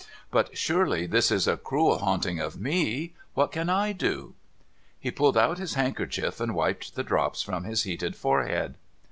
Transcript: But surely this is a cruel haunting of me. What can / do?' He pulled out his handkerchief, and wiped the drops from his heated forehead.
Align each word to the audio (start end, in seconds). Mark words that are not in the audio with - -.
But 0.31 0.57
surely 0.57 1.05
this 1.05 1.29
is 1.29 1.47
a 1.47 1.57
cruel 1.57 1.99
haunting 1.99 2.39
of 2.39 2.59
me. 2.59 3.13
What 3.35 3.51
can 3.51 3.67
/ 3.97 3.97
do?' 3.97 4.33
He 4.99 5.11
pulled 5.11 5.37
out 5.37 5.59
his 5.59 5.75
handkerchief, 5.75 6.39
and 6.39 6.55
wiped 6.55 6.95
the 6.95 7.03
drops 7.03 7.43
from 7.43 7.65
his 7.65 7.83
heated 7.83 8.15
forehead. 8.15 8.77